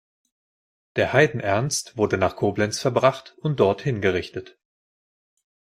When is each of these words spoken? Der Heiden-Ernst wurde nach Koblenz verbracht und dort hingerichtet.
Der 0.95 1.13
Heiden-Ernst 1.13 1.95
wurde 1.95 2.17
nach 2.17 2.35
Koblenz 2.35 2.79
verbracht 2.79 3.35
und 3.37 3.59
dort 3.59 3.83
hingerichtet. 3.83 4.57